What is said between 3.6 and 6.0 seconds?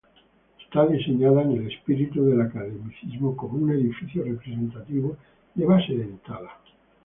un edificio representativo, de base